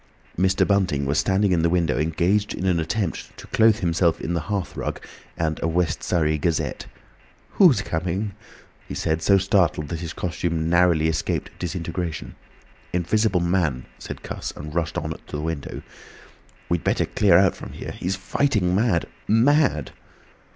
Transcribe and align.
Mr. 0.35 0.67
Bunting 0.67 1.05
was 1.05 1.19
standing 1.19 1.51
in 1.51 1.61
the 1.61 1.69
window 1.69 1.99
engaged 1.99 2.55
in 2.55 2.65
an 2.65 2.79
attempt 2.79 3.37
to 3.37 3.45
clothe 3.45 3.81
himself 3.81 4.19
in 4.19 4.33
the 4.33 4.39
hearth 4.49 4.75
rug 4.75 4.99
and 5.37 5.59
a 5.61 5.67
West 5.67 6.01
Surrey 6.01 6.39
Gazette. 6.39 6.87
"Who's 7.51 7.83
coming?" 7.83 8.31
he 8.87 8.95
said, 8.95 9.21
so 9.21 9.37
startled 9.37 9.89
that 9.89 9.99
his 9.99 10.13
costume 10.13 10.67
narrowly 10.71 11.07
escaped 11.07 11.51
disintegration. 11.59 12.33
"Invisible 12.91 13.41
Man," 13.41 13.85
said 13.99 14.23
Cuss, 14.23 14.51
and 14.55 14.73
rushed 14.73 14.97
on 14.97 15.11
to 15.11 15.35
the 15.35 15.39
window. 15.39 15.83
"We'd 16.67 16.83
better 16.83 17.05
clear 17.05 17.37
out 17.37 17.55
from 17.55 17.73
here! 17.73 17.91
He's 17.91 18.15
fighting 18.15 18.73
mad! 18.73 19.05
Mad!" 19.27 19.91